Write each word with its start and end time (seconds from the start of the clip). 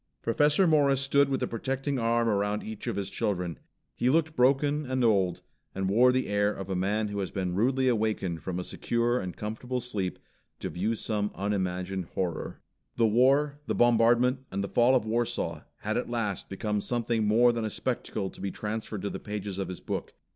Professor 0.23 0.65
Morris 0.65 0.99
stood 0.99 1.29
with 1.29 1.43
a 1.43 1.47
protecting 1.47 1.99
arm 1.99 2.27
around 2.27 2.63
each 2.63 2.87
of 2.87 2.95
his 2.95 3.07
children. 3.07 3.59
He 3.93 4.09
looked 4.09 4.35
broken 4.35 4.83
and 4.89 5.03
old, 5.03 5.43
and 5.75 5.87
wore 5.87 6.11
the 6.11 6.25
air 6.25 6.51
of 6.51 6.71
a 6.71 6.75
man 6.75 7.09
who 7.09 7.19
has 7.19 7.29
been 7.29 7.53
rudely 7.53 7.91
wakened 7.91 8.41
from 8.41 8.57
a 8.59 8.63
secure 8.63 9.19
and 9.19 9.37
comfortable 9.37 9.79
sleep 9.79 10.17
to 10.57 10.71
view 10.71 10.95
some 10.95 11.29
unimagined 11.35 12.05
horror. 12.15 12.61
The 12.95 13.05
War, 13.05 13.59
the 13.67 13.75
bombardment 13.75 14.39
and 14.49 14.63
the 14.63 14.69
fall 14.69 14.95
of 14.95 15.05
Warsaw, 15.05 15.65
had 15.81 15.97
at 15.97 16.09
last 16.09 16.49
become 16.49 16.81
something 16.81 17.27
more 17.27 17.51
than 17.53 17.63
a 17.63 17.69
spectacle 17.69 18.31
to 18.31 18.41
be 18.41 18.49
transferred 18.49 19.03
to 19.03 19.11
the 19.11 19.19
pages 19.19 19.59
of 19.59 19.67
his 19.67 19.81
book. 19.81 20.15